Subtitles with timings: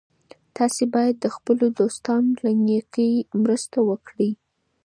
[0.57, 3.13] تاسي باید د خپلو دوستانو له نېکۍ
[3.43, 4.31] مننه وکړئ.